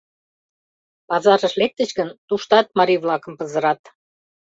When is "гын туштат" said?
1.97-2.67